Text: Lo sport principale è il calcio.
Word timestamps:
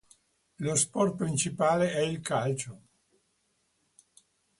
Lo 0.65 0.73
sport 0.73 1.15
principale 1.15 1.91
è 1.93 1.99
il 1.99 2.21
calcio. 2.21 2.81